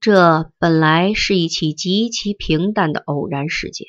[0.00, 3.86] 这本来是一起极其平淡的偶然事件，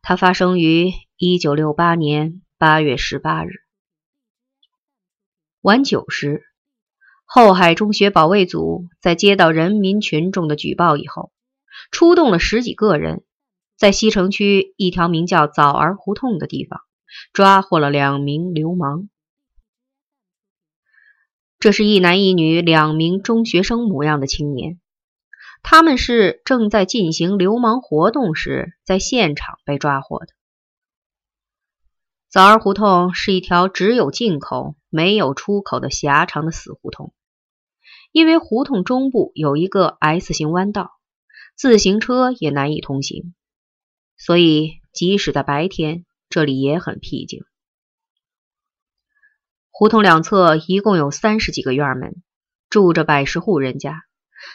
[0.00, 3.50] 它发生于一九六八年八月十八日
[5.60, 6.44] 晚九时。
[7.24, 11.32] 后海中学保卫组在接到人民群众的举报以后，
[11.90, 13.24] 出动了十几个人，
[13.76, 16.82] 在西城区一条名叫枣儿胡同的地方，
[17.32, 19.08] 抓获了两名流氓。
[21.58, 24.78] 这是一男一女两名中学生模样的青年，
[25.62, 30.28] 他们是正在进行流氓活动时在现场被抓获的。
[32.28, 37.14] 枣儿胡同是一条只有进口没有出口的狭长的死胡同，
[38.12, 40.90] 因为胡同中部有一个 S 型弯道，
[41.54, 43.34] 自行车也难以通行，
[44.18, 47.44] 所以即使在白天，这里也很僻静。
[49.78, 52.22] 胡同两侧一共有三十几个院门，
[52.70, 54.04] 住着百十户人家，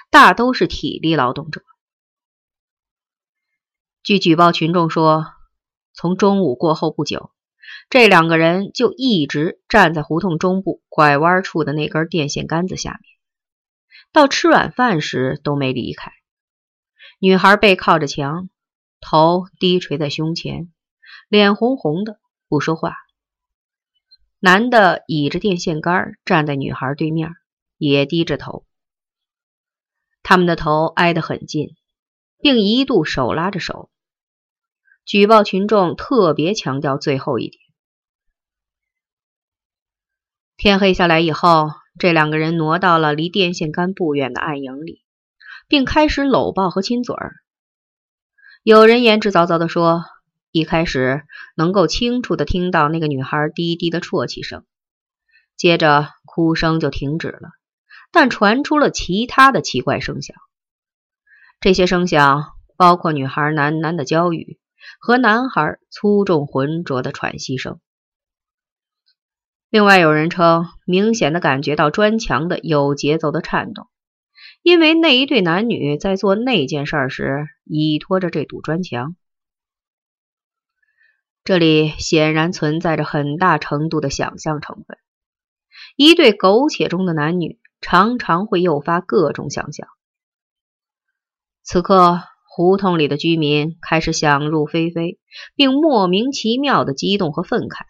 [0.09, 1.61] 大都是体力劳动者。
[4.01, 5.27] 据举报群众说，
[5.93, 7.29] 从中午过后不久，
[7.87, 13.01] 这两个人就一直站在胡同中部拐弯处的那根电线杆子下面，
[14.11, 16.11] 到吃晚饭时都没离开。
[17.19, 18.49] 女孩背靠着墙，
[18.99, 20.73] 头低垂在胸前，
[21.29, 22.95] 脸红红的，不说话。
[24.43, 27.29] 男的倚着电线杆站在女孩对面，
[27.77, 28.65] 也低着头。
[30.23, 31.75] 他们的头挨得很近，
[32.39, 33.91] 并一度手拉着手。
[35.05, 37.61] 举报群众特别强调最后一点。
[40.57, 45.03] 天黑下来以后，这两个人挪到了离电线杆不远的暗影里，
[45.67, 47.35] 并开始搂抱和亲嘴儿。
[48.63, 50.03] 有人言之凿凿地说。
[50.51, 51.23] 一开始
[51.55, 54.65] 能够清楚的听到那个女孩低低的啜泣声，
[55.55, 57.51] 接着哭声就停止了，
[58.11, 60.35] 但传出了其他的奇怪声响。
[61.61, 64.59] 这些声响包括女孩喃喃的娇语
[64.99, 67.79] 和男孩粗重浑浊的喘息声。
[69.69, 73.87] 另外有人称，明显的感觉到砖墙的有节奏的颤动，
[74.63, 79.15] 因为那一对男女在做那件事时依托着这堵砖墙。
[81.43, 84.97] 这里显然存在着很大程度的想象成分。
[85.95, 89.87] 一对苟且中的男女常常会诱发各种想象。
[91.63, 95.19] 此刻，胡同里的居民开始想入非非，
[95.55, 97.85] 并莫名其妙的激动和愤慨，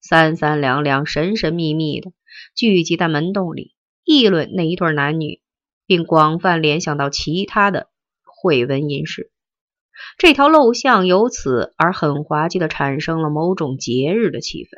[0.00, 2.12] 三三两两、神神秘秘的
[2.54, 3.74] 聚集在门洞里，
[4.04, 5.40] 议论那一对男女，
[5.86, 7.88] 并广泛联想到其他的
[8.24, 9.30] 会闻淫事。
[10.18, 14.70] 这条陋巷由此而很滑稽的产生了某种节日的气氛。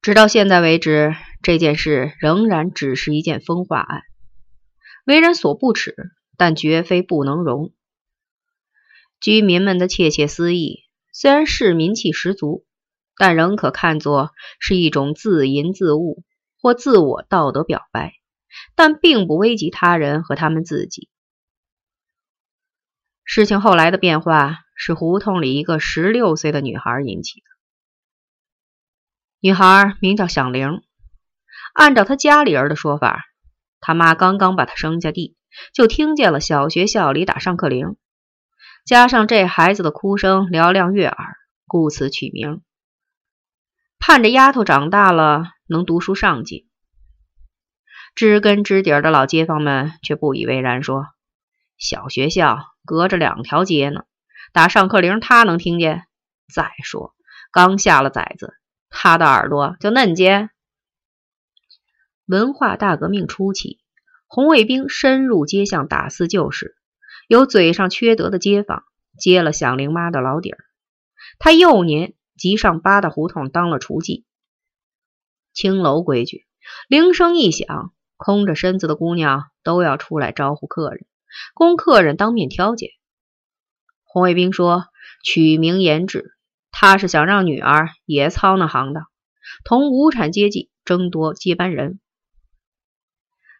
[0.00, 4.02] 直到现在为止，这件事仍然只是一件风化案，
[5.06, 5.94] 为人所不齿，
[6.36, 7.72] 但绝非不能容。
[9.20, 10.80] 居民们的窃窃私议
[11.12, 12.64] 虽然市民气十足，
[13.16, 16.24] 但仍可看作是一种自淫自悟
[16.60, 18.14] 或自我道德表白，
[18.74, 21.08] 但并不危及他人和他们自己。
[23.34, 27.46] 事情后来的变化是胡同里一个十六岁的女孩引起的。
[29.40, 30.82] 女孩名叫响铃，
[31.72, 33.24] 按照她家里人的说法，
[33.80, 35.34] 她妈刚刚把她生下地，
[35.72, 37.96] 就听见了小学校里打上课铃，
[38.84, 41.34] 加上这孩子的哭声嘹亮悦耳，
[41.66, 42.60] 故此取名，
[43.98, 46.68] 盼着丫头长大了能读书上进。
[48.14, 51.06] 知根知底的老街坊们却不以为然，说
[51.78, 52.71] 小学校。
[52.84, 54.04] 隔着两条街呢，
[54.52, 56.06] 打上课铃他能听见。
[56.52, 57.14] 再说，
[57.50, 58.54] 刚下了崽子，
[58.90, 60.50] 他的耳朵就嫩尖。
[62.26, 63.80] 文化大革命初期，
[64.26, 66.76] 红卫兵深入街巷打四旧事，
[67.28, 68.84] 有嘴上缺德的街坊
[69.18, 70.58] 接了响铃妈的老底儿。
[71.38, 74.24] 他幼年即上八大胡同当了厨妓。
[75.52, 76.46] 青楼规矩，
[76.88, 81.06] 铃声一响，空着身子的姑娘都要出来招呼客人。
[81.54, 82.90] 供客人当面挑拣。
[84.04, 84.84] 红卫兵说
[85.24, 86.34] ：“取名言志，
[86.70, 89.04] 他是想让女儿也操那行当，
[89.64, 91.98] 同无产阶级争夺接班人。”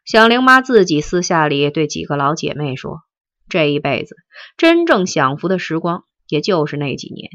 [0.04, 3.00] 小玲妈自己私下里对几个老姐妹说
[3.48, 4.16] ：“这一辈子
[4.56, 7.30] 真正享福的时光，也就是那几年，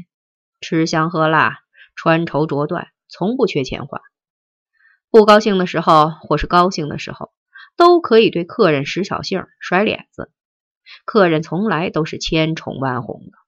[0.60, 1.60] 吃香喝辣，
[1.96, 4.02] 穿绸着缎，从不缺钱花。
[5.10, 7.32] 不高兴的时候，或是高兴的时候。”
[7.78, 10.32] 都可以对客人使小性甩脸子，
[11.06, 13.38] 客人从来都是千宠万哄的。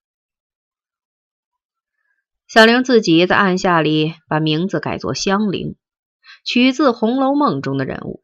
[2.47, 5.75] 小玲自己在暗下里把名字改作香菱，
[6.45, 8.23] 取自《红楼梦》中的人物。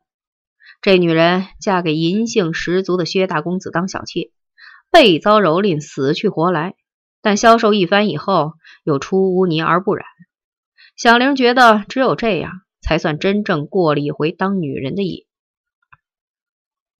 [0.80, 4.30] 这女人嫁给银杏十足的薛大公子当小妾，
[4.92, 6.76] 被遭蹂躏，死去活来。
[7.20, 8.52] 但销售一番以后，
[8.84, 10.06] 又出污泥而不染。
[10.96, 15.25] 小玲觉得只有这样，才算真正过了一回当女人的瘾。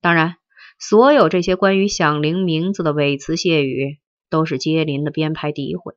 [0.01, 0.37] 当然，
[0.79, 3.99] 所有这些关于响铃名字的伪词谢语，
[4.29, 5.95] 都是接林的编排诋毁，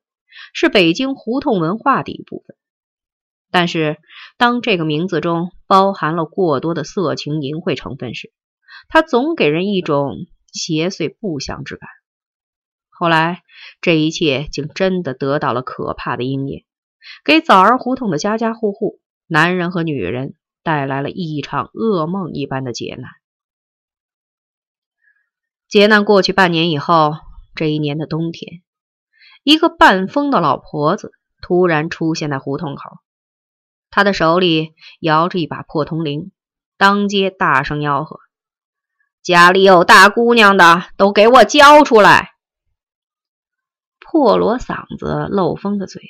[0.55, 2.57] 是北京胡同文化的一部分。
[3.51, 3.99] 但是，
[4.39, 8.33] 当这个名字中包含了过多的色情淫秽成分时，
[8.89, 10.15] 它总给人一种
[10.53, 11.89] 邪祟不祥之感。
[12.89, 13.43] 后来，
[13.81, 16.65] 这一切竟真的得到了可怕的应验，
[17.25, 23.11] 给枣儿胡同的家家户户，男人和女人带来了一场噩梦一般的劫难。
[25.71, 27.13] 劫难过去半年以后，
[27.55, 28.61] 这一年的冬天，
[29.45, 32.99] 一个半疯的老婆子突然出现在胡同口。
[33.89, 36.33] 她的手里摇着一把破铜铃，
[36.77, 38.19] 当街大声吆喝
[39.23, 42.33] ：“家里有大姑娘的，都给我交出来！”
[44.01, 46.03] 破锣嗓子、漏风的嘴，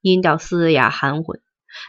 [0.00, 1.42] 音调嘶哑含混，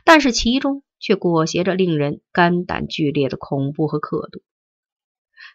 [0.04, 4.42] 但是其中却裹挟着令人肝胆俱裂的恐怖和刻度。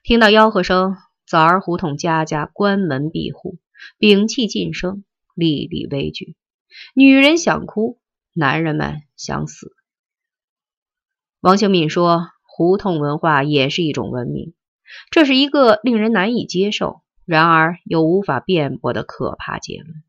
[0.05, 0.97] 听到吆喝声，
[1.27, 3.59] 枣儿胡同家家关门闭户，
[3.99, 6.37] 屏气噤声，粒粒畏惧。
[6.95, 7.99] 女人想哭，
[8.33, 9.73] 男人们想死。
[11.41, 14.55] 王兴敏说：“胡同文化也是一种文明，
[15.11, 20.03] 这是一个令人难以接受，然而又无法辩驳的可怕结论。”